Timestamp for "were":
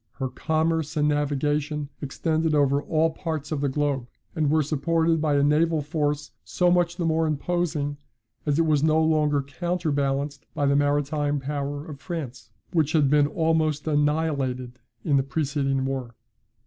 4.49-4.63